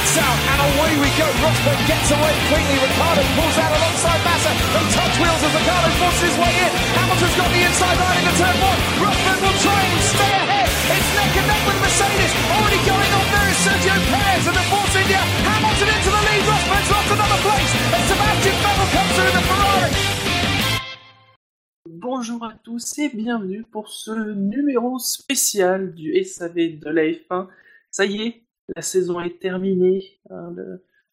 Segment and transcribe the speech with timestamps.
[0.00, 1.28] Lights out and away we go.
[1.44, 2.76] Rosberg gets away quickly.
[2.80, 4.48] Ricardo pulls out alongside Massa.
[4.72, 6.72] They touch wheels as Ricardo forces his way in.
[6.96, 8.80] Hamilton's got the inside line into turn one.
[8.96, 10.68] Rosberg will try and stay ahead.
[10.72, 12.32] It's neck and neck with Mercedes.
[12.48, 15.20] Already going on there is Sergio Perez and the Force India.
[15.20, 16.42] Hamilton into the lead.
[16.48, 17.72] Rosberg's lost another place.
[17.92, 19.92] And Sebastian Vettel comes through the Ferrari.
[22.00, 27.48] Bonjour à tous et bienvenue pour ce numéro spécial du SAV de la F1.
[27.90, 28.42] Ça y est,
[28.76, 30.20] la saison est terminée.
[30.30, 30.52] hein,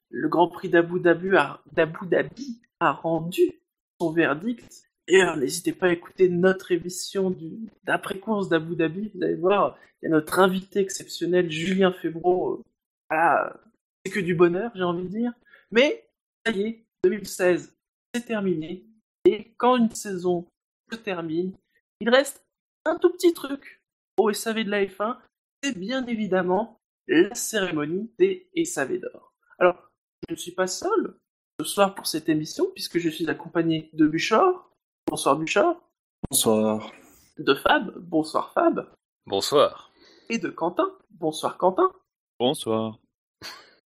[0.10, 3.52] le, Grand Prix d'Abu Dhabi a, rendu
[4.00, 4.84] son verdict.
[5.08, 7.36] Et n'hésitez pas à écouter notre émission
[7.84, 9.12] d'après-course d'Abu Dhabi.
[9.14, 12.60] Vous allez voir, il y a notre invité exceptionnel, Julien Febro.
[12.60, 12.64] Euh,
[13.10, 13.60] Voilà,
[14.06, 15.34] c'est que du bonheur, j'ai envie de dire.
[15.72, 16.08] Mais
[16.46, 17.76] ça y est, 2016,
[18.14, 18.86] c'est terminé.
[19.26, 20.48] Et quand une saison
[20.92, 21.54] se termine,
[22.00, 22.46] il reste
[22.86, 23.82] un tout petit truc
[24.18, 25.18] au SAV de la F1,
[25.64, 29.34] c'est bien évidemment la cérémonie des SAV d'or.
[29.60, 29.90] Alors,
[30.28, 31.18] je ne suis pas seul
[31.60, 34.70] ce soir pour cette émission, puisque je suis accompagné de Buchor.
[35.08, 35.82] Bonsoir Buchor.
[36.30, 36.92] Bonsoir.
[37.38, 37.98] De Fab.
[37.98, 38.88] Bonsoir Fab.
[39.26, 39.92] Bonsoir.
[40.30, 40.92] Et de Quentin.
[41.12, 41.92] Bonsoir Quentin.
[42.40, 43.00] Bonsoir.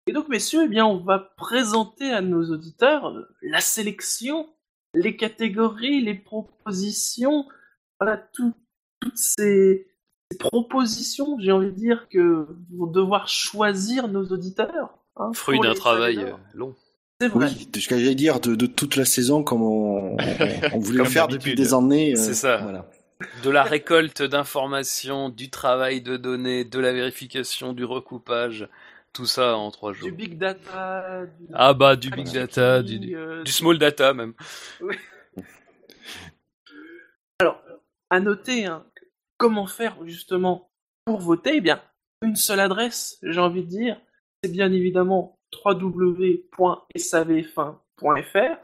[0.06, 4.48] Et donc, messieurs, eh bien, on va présenter à nos auditeurs la sélection,
[4.94, 7.46] les catégories, les propositions,
[8.00, 8.54] voilà, tout-
[9.00, 9.89] toutes ces
[10.38, 14.98] propositions, j'ai envie de dire, que vont devoir choisir nos auditeurs.
[15.16, 16.74] hein, Fruit d'un travail euh, long.
[17.20, 17.46] C'est vrai.
[17.46, 20.18] Oui, de ce que j'allais dire de, de toute la saison, comme on, on-
[20.72, 22.12] on voulait le faire depuis des années.
[22.12, 22.58] euh, C'est ça.
[22.58, 22.86] Voilà.
[23.44, 28.66] De la récolte d'informations, du travail de données, de la vérification, du recoupage,
[29.12, 30.08] tout ça en trois jours.
[30.08, 34.14] Du big data, du, Ah bah du big data, du, du- euh, du small data
[34.14, 34.32] même.
[38.12, 38.99] à noter hein, que
[39.40, 40.68] comment faire justement
[41.06, 41.82] pour voter, eh bien,
[42.22, 44.00] une seule adresse, j'ai envie de dire,
[44.44, 48.56] c'est bien évidemment www.savf1.fr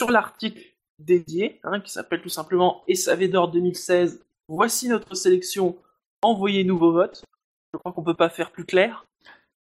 [0.00, 0.62] sur l'article
[0.98, 4.20] dédié hein, qui s'appelle tout simplement SAV d'or 2016.
[4.48, 5.76] Voici notre sélection.
[6.22, 7.24] Envoyez-nous vos votes.
[7.72, 9.06] Je crois qu'on peut pas faire plus clair.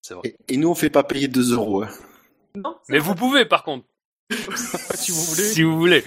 [0.01, 0.35] C'est vrai.
[0.47, 1.83] Et, et nous, on fait pas payer 2 euros.
[1.83, 1.89] hein.
[2.55, 3.07] Non, Mais vrai.
[3.07, 3.85] vous pouvez par contre,
[4.95, 5.43] si vous voulez.
[5.43, 6.03] si vous voulez.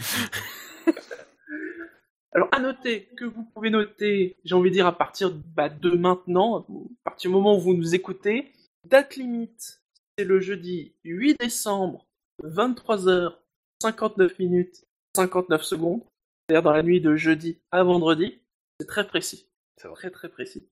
[2.35, 5.91] Alors, à noter que vous pouvez noter, j'ai envie de dire, à partir bah, de
[5.91, 6.65] maintenant, à
[7.05, 8.53] partir du moment où vous nous écoutez,
[8.89, 9.83] date limite,
[10.17, 12.07] c'est le jeudi 8 décembre,
[12.43, 16.03] 23h59 minutes 59 secondes,
[16.49, 18.41] c'est-à-dire dans la nuit de jeudi à vendredi.
[18.81, 19.47] C'est très précis.
[19.77, 19.93] C'est.
[19.93, 20.67] Très très précis.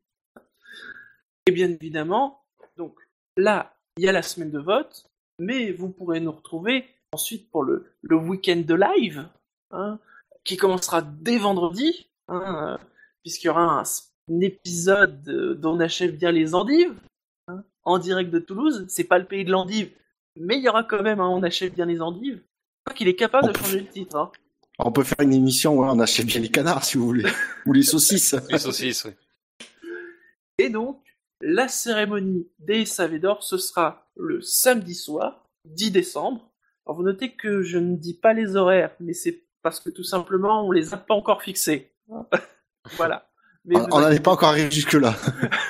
[1.47, 2.43] Et bien évidemment,
[2.79, 2.97] donc
[3.37, 7.65] là, il y a la semaine de vote, mais vous pourrez nous retrouver ensuite pour
[7.65, 9.29] le, le week-end de live,
[9.73, 9.99] hein,
[10.45, 12.85] qui commencera dès vendredi, hein, euh,
[13.23, 16.95] puisqu'il y aura un, un épisode euh, d'On achève bien les endives,
[17.49, 18.87] hein, en direct de Toulouse.
[18.89, 19.91] C'est pas le pays de l'endive,
[20.37, 22.37] mais il y aura quand même un On achève bien les endives.
[22.37, 24.17] Je crois qu'il est capable de On peut- changer le titre.
[24.17, 24.31] Hein.
[24.79, 27.31] On peut faire une émission où on achète bien les canards, si vous voulez.
[27.67, 28.35] Ou les saucisses.
[28.49, 29.13] Les saucisses, oui.
[30.57, 31.03] Et donc,
[31.43, 36.51] la cérémonie des SAV d'or, ce sera le samedi soir, 10 décembre.
[36.87, 40.05] Alors vous notez que je ne dis pas les horaires, mais c'est parce que tout
[40.05, 41.93] simplement, on les a pas encore fixés.
[42.97, 43.29] voilà.
[43.65, 45.15] Mais On n'en est pas encore arrivé jusque-là.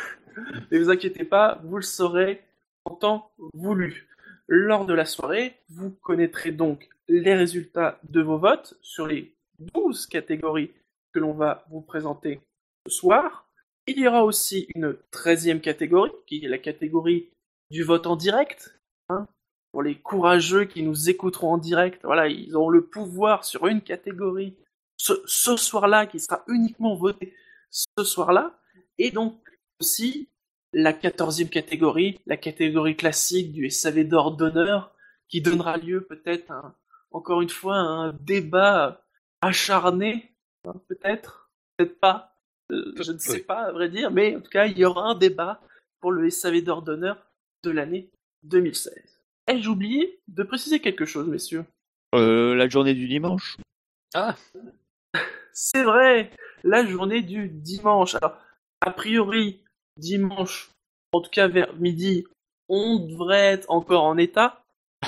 [0.70, 2.42] ne vous inquiétez pas, vous le saurez
[2.84, 4.08] en temps voulu.
[4.46, 9.34] Lors de la soirée, vous connaîtrez donc les résultats de vos votes sur les
[9.74, 10.72] 12 catégories
[11.12, 12.40] que l'on va vous présenter
[12.86, 13.46] ce soir.
[13.86, 17.30] Il y aura aussi une treizième catégorie, qui est la catégorie
[17.70, 18.78] du vote en direct.
[19.08, 19.26] hein.
[19.72, 23.80] Pour les courageux qui nous écouteront en direct, voilà, ils auront le pouvoir sur une
[23.82, 24.56] catégorie
[24.96, 27.34] ce, ce soir-là, qui sera uniquement voté
[27.70, 28.58] ce soir-là.
[28.98, 29.38] Et donc
[29.80, 30.28] aussi
[30.72, 34.94] la quatorzième catégorie, la catégorie classique du SAV d'or d'honneur,
[35.28, 36.74] qui donnera lieu peut-être un-
[37.12, 39.04] encore une fois à un débat
[39.40, 40.34] acharné,
[40.66, 42.36] hein, peut-être, peut-être pas,
[42.72, 43.40] euh, je ne sais Oui.
[43.40, 45.60] pas à vrai dire, mais en tout cas il y aura un débat
[46.00, 47.16] pour le SAV d'or d'honneur
[47.64, 48.10] de l'année
[48.42, 49.19] 2016.
[49.46, 51.64] Ai-je oublié de préciser quelque chose, messieurs?
[52.14, 53.56] Euh, la journée du dimanche.
[54.14, 54.36] Ah,
[55.52, 56.30] C'est vrai,
[56.64, 58.14] la journée du dimanche.
[58.16, 58.38] Alors,
[58.80, 59.60] a priori,
[59.96, 60.70] dimanche,
[61.12, 62.24] en tout cas vers midi,
[62.68, 64.62] on devrait être encore en état.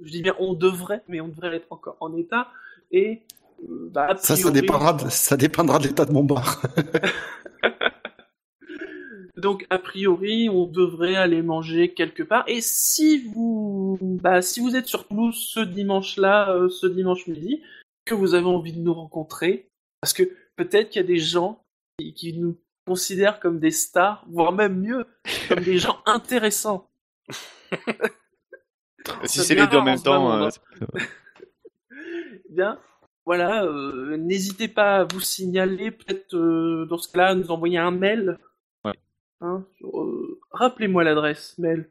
[0.00, 2.50] Je dis bien on devrait, mais on devrait être encore en état.
[2.92, 3.22] Et
[3.68, 6.62] euh, bah, a Ça, ça priori- dépendra de, ça dépendra de l'état de mon bar.
[9.38, 12.44] Donc a priori, on devrait aller manger quelque part.
[12.48, 17.62] Et si vous, bah, si vous êtes sur Toulouse ce dimanche-là, euh, ce dimanche midi,
[18.04, 19.70] que vous avez envie de nous rencontrer,
[20.00, 20.24] parce que
[20.56, 21.64] peut-être qu'il y a des gens
[21.98, 25.06] qui, qui nous considèrent comme des stars, voire même mieux,
[25.48, 26.90] comme des gens intéressants.
[29.24, 30.96] Si c'est les deux en même temps, euh, hein.
[30.96, 31.02] Eh
[32.50, 32.78] Bien,
[33.26, 37.90] voilà, euh, n'hésitez pas à vous signaler, peut-être euh, dans ce cas-là, nous envoyer un
[37.90, 38.38] mail.
[39.40, 41.90] Hein, euh, Rappelez-moi l'adresse mail.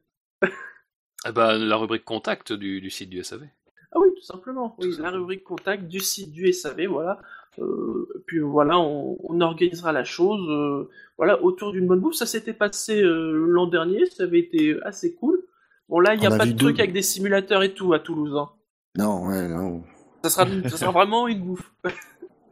[1.24, 3.48] Ah bah, la rubrique contact du, du site du SAV.
[3.92, 4.76] Ah oui, tout simplement.
[4.80, 7.20] Oui, Tout la rubrique contact du site du SAV, voilà.
[7.60, 10.46] Euh, puis voilà, on, on organisera la chose.
[10.50, 12.16] euh, voilà, autour d'une bonne bouffe.
[12.16, 15.42] Ça s'était passé euh, l'an dernier, ça avait été assez cool.
[15.90, 16.82] Bon là, il n'y a On a pas de truc deux.
[16.84, 18.36] avec des simulateurs et tout à Toulouse.
[18.38, 18.50] Hein.
[18.98, 19.84] Non, ouais, non.
[20.24, 21.72] Ça sera, ça sera vraiment une bouffe.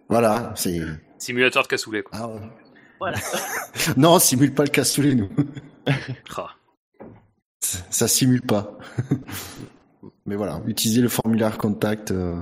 [0.10, 0.80] Voilà, c'est.
[1.18, 2.18] Simulateur de cassoulet, quoi.
[2.20, 2.42] Ah ouais.
[3.06, 3.20] Voilà.
[3.98, 5.30] Non, on simule pas le cassoulet, nous.
[6.36, 6.56] Ah.
[7.92, 8.80] Ça simule pas.
[10.26, 12.36] Mais voilà, utiliser le formulaire contact euh,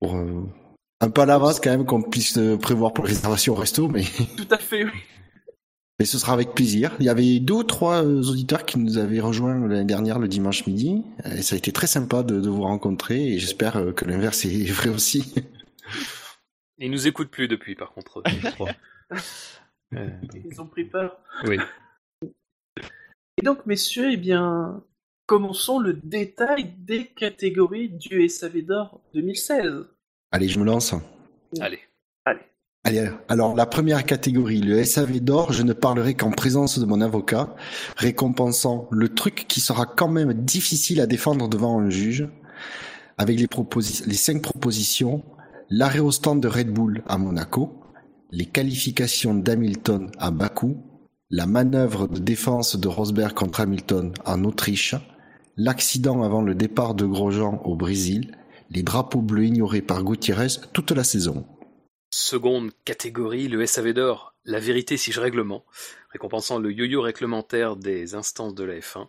[0.00, 0.42] pour euh,
[1.00, 3.88] un peu à l'avance quand même qu'on puisse euh, prévoir pour les réservations au resto,
[3.88, 4.04] mais,
[4.36, 4.90] tout à fait, oui.
[5.98, 6.94] mais ce sera avec plaisir.
[7.00, 10.28] Il y avait deux ou trois euh, auditeurs qui nous avaient rejoints l'année dernière le
[10.28, 11.04] dimanche midi.
[11.24, 14.44] Et ça a été très sympa de, de vous rencontrer et j'espère euh, que l'inverse
[14.44, 15.32] est vrai aussi.
[16.78, 18.70] Ils nous écoutent plus depuis, par contre, je crois.
[19.12, 20.08] Euh,
[20.50, 21.18] Ils ont pris peur.
[21.46, 21.58] oui.
[23.40, 24.82] Et donc, messieurs, eh bien,
[25.26, 29.84] commençons le détail des catégories du SAV d'or 2016.
[30.32, 30.92] Allez, je me lance.
[31.60, 31.78] Allez.
[32.84, 37.00] Allez, alors la première catégorie, le SAV d'or, je ne parlerai qu'en présence de mon
[37.00, 37.54] avocat,
[37.96, 42.28] récompensant le truc qui sera quand même difficile à défendre devant un juge,
[43.18, 45.22] avec les, proposi- les cinq propositions,
[45.70, 47.78] l'arrêt au stand de Red Bull à Monaco,
[48.30, 50.84] les qualifications d'Hamilton à Bakou,
[51.30, 54.94] la manœuvre de défense de Rosberg contre Hamilton en Autriche,
[55.56, 58.36] l'accident avant le départ de Grosjean au Brésil,
[58.70, 61.46] les drapeaux bleus ignorés par Gutiérrez toute la saison.
[62.10, 65.64] Seconde catégorie, le SAV d'or, la vérité si je règlement,
[66.10, 69.08] récompensant le yo-yo réglementaire des instances de la F1,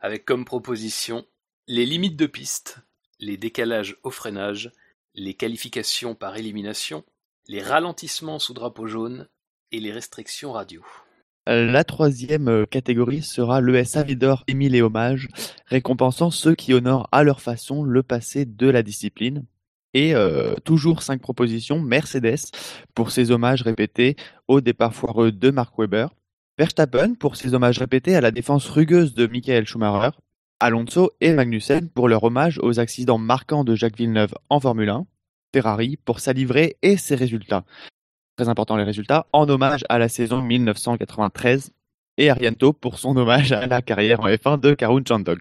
[0.00, 1.24] avec comme proposition
[1.66, 2.78] les limites de piste,
[3.18, 4.72] les décalages au freinage,
[5.14, 7.04] les qualifications par élimination,
[7.48, 9.28] les ralentissements sous drapeau jaune
[9.72, 10.82] et les restrictions radio.
[11.46, 15.28] La troisième euh, catégorie sera le SAV d'or Émile et hommage,
[15.66, 19.44] récompensant ceux qui honorent à leur façon le passé de la discipline.
[19.92, 22.52] Et euh, toujours cinq propositions, Mercedes
[22.94, 24.16] pour ses hommages répétés
[24.46, 26.06] au départ foireux de Mark Webber,
[26.58, 30.16] Verstappen pour ses hommages répétés à la défense rugueuse de Michael Schumacher,
[30.60, 35.06] Alonso et Magnussen pour leur hommage aux accidents marquants de Jacques Villeneuve en Formule 1,
[35.52, 37.64] Ferrari pour sa livrée et ses résultats.
[38.36, 41.72] Très important les résultats, en hommage à la saison 1993
[42.18, 45.38] et Arianto pour son hommage à la carrière en F1 de Karun Chandog.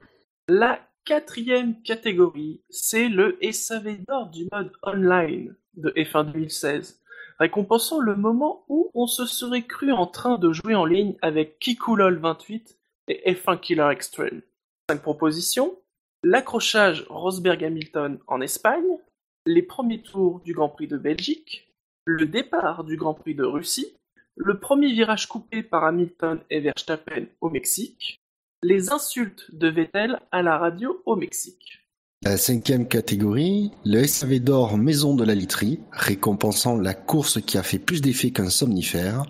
[0.48, 7.02] La quatrième catégorie, c'est le SAV d'or du mode online de F1 2016,
[7.40, 11.60] récompensant le moment où on se serait cru en train de jouer en ligne avec
[11.62, 12.76] Kikulol28
[13.08, 14.42] et F1 Killer Extreme.
[14.90, 15.78] Cinq propositions
[16.24, 18.98] l'accrochage Rosberg-Hamilton en Espagne,
[19.46, 21.74] les premiers tours du Grand Prix de Belgique,
[22.06, 23.94] le départ du Grand Prix de Russie,
[24.36, 28.20] le premier virage coupé par Hamilton et Verstappen au Mexique,
[28.64, 31.80] les insultes de Vettel à la radio au Mexique.
[32.24, 37.64] La cinquième catégorie, le SAV d'or Maison de la Literie, récompensant la course qui a
[37.64, 39.26] fait plus d'effet qu'un somnifère,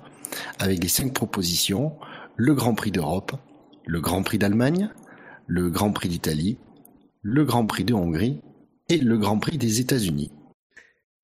[0.59, 1.95] avec les cinq propositions,
[2.35, 3.31] le Grand Prix d'Europe,
[3.85, 4.89] le Grand Prix d'Allemagne,
[5.47, 6.57] le Grand Prix d'Italie,
[7.21, 8.41] le Grand Prix de Hongrie
[8.97, 10.31] le Grand Prix des États-Unis.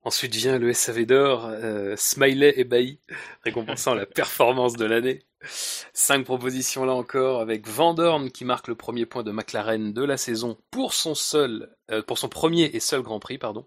[0.02, 2.98] Ensuite vient le SAV d'or, euh, Smiley et Bailly,
[3.42, 5.24] récompensant la performance de l'année.
[5.92, 10.04] Cinq propositions là encore, avec Van Dorn qui marque le premier point de McLaren de
[10.04, 13.66] la saison pour son seul, euh, pour son premier et seul Grand Prix, pardon.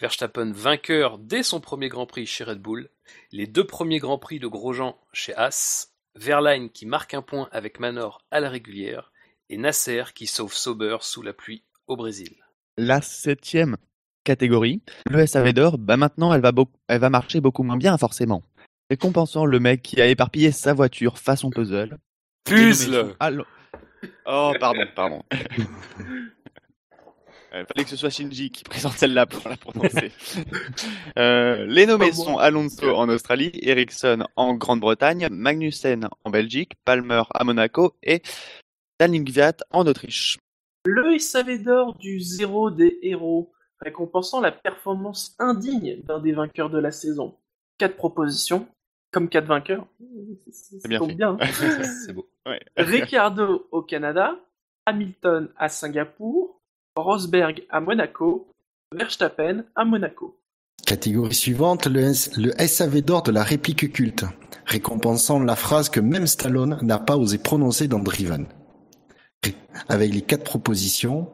[0.00, 2.90] Verstappen vainqueur dès son premier Grand Prix chez Red Bull.
[3.32, 5.92] Les deux premiers Grands Prix de Grosjean chez Haas.
[6.14, 9.12] Verlaine qui marque un point avec Manor à la régulière.
[9.48, 12.36] Et Nasser qui sauve Sauber sous la pluie au Brésil.
[12.78, 13.76] La septième
[14.24, 14.80] catégorie,
[15.10, 18.42] le SAV d'or, bah maintenant elle va, beau- elle va marcher beaucoup moins bien forcément.
[18.88, 21.98] Récompensant le mec qui a éparpillé sa voiture façon puzzle.
[22.44, 23.14] Puzzle.
[24.26, 25.22] Oh pardon, pardon.
[27.50, 30.12] Il fallait que ce soit Shinji qui présente celle-là pour la prononcer.
[31.18, 37.44] Euh, les nommés sont Alonso en Australie, Ericsson en Grande-Bretagne, Magnussen en Belgique, Palmer à
[37.44, 38.22] Monaco et
[39.00, 40.38] Dalingviat en Autriche.
[40.90, 46.78] Le SAV d'or du zéro des héros, récompensant la performance indigne d'un des vainqueurs de
[46.78, 47.34] la saison.
[47.76, 48.66] Quatre propositions,
[49.12, 49.86] comme quatre vainqueurs.
[50.50, 51.14] C'est bien fait.
[51.14, 51.36] bien.
[51.38, 51.46] hein.
[52.06, 52.26] C'est beau.
[52.46, 52.60] Ouais.
[52.78, 54.34] Ricardo au Canada,
[54.86, 56.62] Hamilton à Singapour,
[56.96, 58.48] Rosberg à Monaco,
[58.94, 60.40] Verstappen à Monaco.
[60.86, 62.00] Catégorie suivante, le,
[62.40, 64.24] le SAV d'or de la réplique culte,
[64.64, 68.46] récompensant la phrase que même Stallone n'a pas osé prononcer dans Driven.
[69.88, 71.28] Avec les quatre propositions.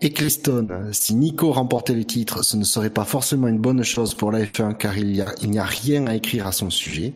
[0.00, 4.30] Eccleston, si Nico remportait le titre, ce ne serait pas forcément une bonne chose pour
[4.30, 7.14] la F1 car il n'y a, rien à écrire à son sujet.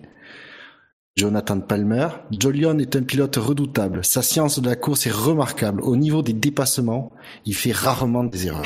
[1.14, 4.04] Jonathan Palmer, Jolion est un pilote redoutable.
[4.04, 5.82] Sa science de la course est remarquable.
[5.82, 7.12] Au niveau des dépassements,
[7.44, 8.64] il fait rarement des erreurs.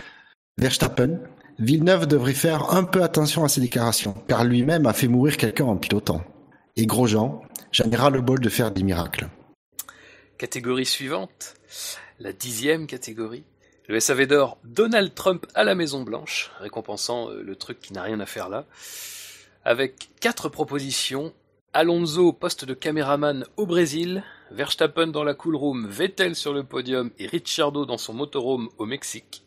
[0.58, 1.18] Verstappen,
[1.58, 5.66] Villeneuve devrait faire un peu attention à ses déclarations, car lui-même a fait mourir quelqu'un
[5.66, 6.22] en pilotant.
[6.76, 7.42] Et Grosjean,
[7.72, 9.28] j'en ai ras le bol de faire des miracles.
[10.40, 11.54] Catégorie suivante,
[12.18, 13.44] la dixième catégorie.
[13.88, 18.02] Le SAV d'or, Donald Trump à la Maison Blanche, récompensant euh, le truc qui n'a
[18.02, 18.64] rien à faire là.
[19.66, 21.34] Avec quatre propositions,
[21.74, 27.10] Alonso poste de caméraman au Brésil, Verstappen dans la cool room, Vettel sur le podium
[27.18, 29.44] et Ricciardo dans son motorhome au Mexique,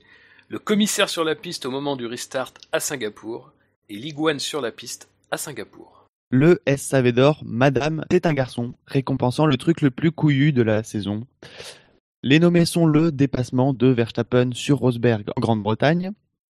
[0.47, 3.51] le commissaire sur la piste au moment du restart à Singapour
[3.89, 6.02] et l'iguane sur la piste à Singapour.
[6.35, 10.81] Le SAV d'or, Madame, c'est un garçon, récompensant le truc le plus couillu de la
[10.81, 11.27] saison.
[12.23, 16.11] Les nommés sont le dépassement de Verstappen sur Rosberg en Grande-Bretagne,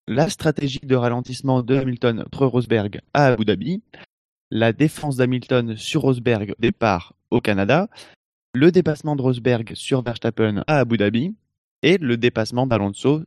[0.08, 3.80] la stratégie de ralentissement de Hamilton entre Rosberg à Abu Dhabi,
[4.50, 7.88] la défense d'Hamilton sur Rosberg au départ au Canada,
[8.54, 11.36] le dépassement de Rosberg sur Verstappen à Abu Dhabi
[11.84, 13.22] et le dépassement d'Alonso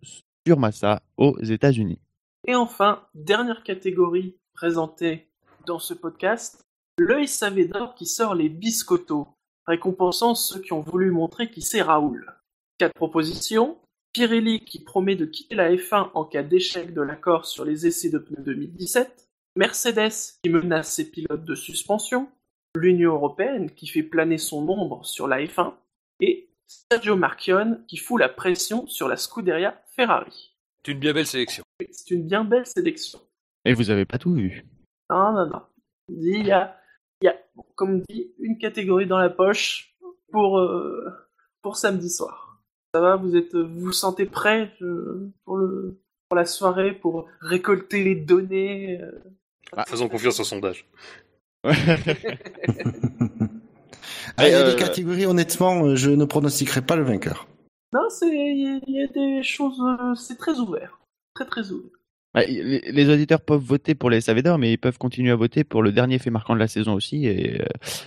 [0.45, 2.01] sur Massa aux États-Unis.
[2.45, 5.30] Et enfin, dernière catégorie présentée
[5.65, 6.63] dans ce podcast,
[6.97, 9.27] le SAV d'or qui sort les biscottos,
[9.65, 12.33] récompensant ceux qui ont voulu montrer qui c'est Raoul.
[12.77, 13.77] Quatre propositions.
[14.13, 18.09] Pirelli qui promet de quitter la F1 en cas d'échec de l'accord sur les essais
[18.09, 19.29] de pneus 2017.
[19.55, 22.29] Mercedes qui menace ses pilotes de suspension.
[22.75, 25.73] L'Union européenne qui fait planer son ombre sur la F1.
[26.19, 30.55] Et Sergio Marchionne qui fout la pression sur la Scuderia Ferrari.
[30.85, 31.63] C'est une bien belle sélection.
[31.79, 33.19] Oui, C'est une bien belle sélection.
[33.63, 34.65] Et vous avez pas tout vu.
[35.11, 35.61] Non, non, non.
[36.09, 36.75] Il y a,
[37.21, 39.93] il y a bon, comme dit, une catégorie dans la poche
[40.31, 41.09] pour, euh,
[41.61, 42.61] pour samedi soir.
[42.95, 45.99] Ça va, vous êtes, vous vous sentez prêt euh, pour le,
[46.29, 48.99] pour la soirée, pour récolter les données.
[49.01, 49.11] euh,
[49.75, 49.85] Ah.
[49.87, 50.85] Faisons confiance au sondage.
[54.37, 57.47] Ah, il y a euh, des catégories, honnêtement, je ne pronostiquerai pas le vainqueur.
[57.93, 59.77] Non, c'est, il y, a- il y a des choses,
[60.15, 60.99] c'est très ouvert,
[61.35, 61.91] très très ouvert.
[62.33, 65.35] Ouais, les, les auditeurs peuvent voter pour les SAV d'or, mais ils peuvent continuer à
[65.35, 67.25] voter pour le dernier fait marquant de la saison aussi.
[67.27, 67.65] Et, euh,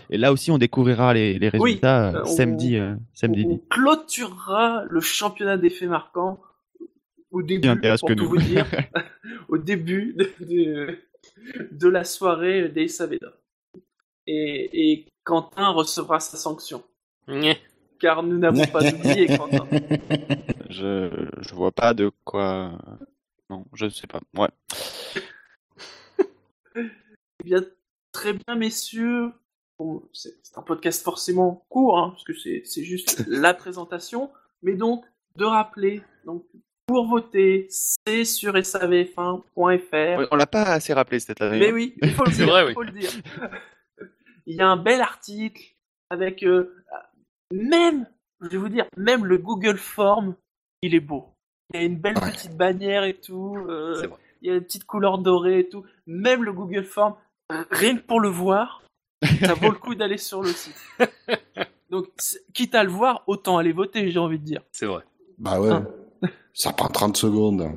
[0.08, 2.76] et là aussi, on découvrira les, les Oui, résultats euh, euh, on- samedi.
[2.76, 3.44] euh, samedi.
[3.46, 6.40] On, on clôturera le championnat des faits marquants
[7.30, 8.30] au début, Qui intéresse pour que tout nous.
[8.30, 8.66] vous dire,
[9.48, 10.98] au début de, de,
[11.72, 13.32] de la soirée des SAV d'or.
[14.26, 16.82] Et, et Quentin recevra sa sanction.
[18.00, 19.66] Car nous n'avons pas oublié Quentin.
[20.70, 21.10] Je,
[21.42, 22.72] je vois pas de quoi.
[23.54, 24.20] Non, je sais pas.
[24.36, 24.48] Ouais.
[26.76, 27.60] Eh bien,
[28.10, 29.30] très bien, messieurs.
[29.78, 34.32] Bon, c'est un podcast forcément court, hein, parce que c'est juste la présentation.
[34.62, 35.04] Mais donc,
[35.36, 36.44] de rappeler, donc,
[36.86, 40.28] pour voter, c'est sur savf1.fr.
[40.32, 41.60] On l'a pas assez rappelé cette année.
[41.60, 42.46] Mais oui, il faut le dire.
[42.48, 42.74] vrai, il oui.
[42.74, 43.10] faut le dire.
[44.46, 45.76] Il y a un bel article
[46.10, 46.74] avec euh,
[47.52, 48.06] même,
[48.40, 50.34] je vais vous dire, même le Google Form,
[50.82, 51.33] il est beau.
[51.72, 52.30] Il y a une belle Ouais.
[52.30, 53.56] petite bannière et tout.
[53.68, 54.18] euh, C'est vrai.
[54.42, 55.84] il y a une petite couleur dorée et tout.
[56.06, 57.14] Même le Google Form,
[57.52, 58.82] euh, rien que pour le voir,
[59.40, 60.74] ça vaut le coup d'aller sur le site.
[61.90, 62.08] Donc,
[62.52, 64.60] quitte à le voir, autant aller voter, j'ai envie de dire.
[64.72, 65.02] C'est vrai.
[65.38, 65.70] Bah ouais,
[66.22, 66.28] Ah.
[66.52, 67.70] ça prend 30 secondes.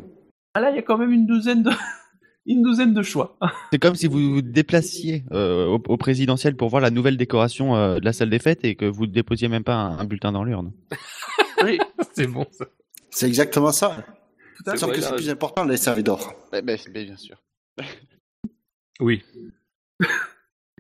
[0.54, 1.70] Ah là, il y a quand même une douzaine de,
[2.46, 3.38] une douzaine de choix.
[3.72, 7.76] C'est comme si vous vous déplaciez euh, au, au présidentiel pour voir la nouvelle décoration
[7.76, 10.32] euh, de la salle des fêtes et que vous déposiez même pas un, un bulletin
[10.32, 10.72] dans l'urne.
[11.64, 11.78] Oui,
[12.14, 12.66] C'est bon ça.
[13.18, 14.06] C'est exactement ça.
[14.92, 16.36] que il a c'est plus important, les servis d'or.
[16.62, 17.42] bien sûr.
[19.00, 19.24] Oui.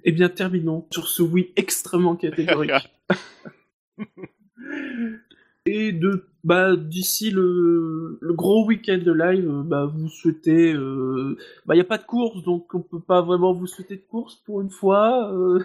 [0.03, 2.71] Eh bien, terminons sur ce oui extrêmement catégorique.
[5.67, 11.37] Et de bah d'ici le, le gros week-end de live, euh, bah vous souhaitez, euh,
[11.65, 14.05] bah il y a pas de course, donc on peut pas vraiment vous souhaiter de
[14.09, 15.31] course pour une fois.
[15.33, 15.59] euh,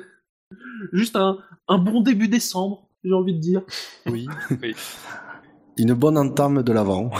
[0.92, 1.38] juste un,
[1.68, 3.62] un bon début décembre, j'ai envie de dire.
[4.06, 4.26] Oui.
[4.62, 4.74] Oui.
[5.78, 7.10] Une bonne entame de l'avant.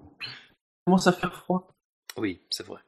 [0.86, 1.68] Commence à faire froid?
[2.16, 2.80] Oui, c'est vrai.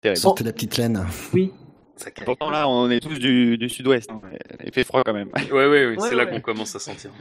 [0.00, 0.18] Terrible.
[0.18, 1.06] Sortez la petite laine.
[1.32, 1.52] Oui.
[1.96, 2.10] Ça.
[2.24, 4.10] Pourtant là, on est tous du, du sud-ouest.
[4.10, 4.20] hein.
[4.64, 5.28] Il fait froid quand même.
[5.34, 7.12] Ouais, ouais, ouais, Ouais, c'est là qu'on commence à sentir.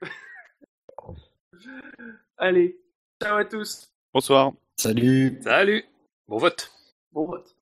[2.38, 2.78] Allez,
[3.22, 3.90] ciao à tous.
[4.12, 4.52] Bonsoir.
[4.76, 5.38] Salut.
[5.42, 5.84] Salut
[6.26, 6.72] Bon vote
[7.12, 7.54] Bon vote.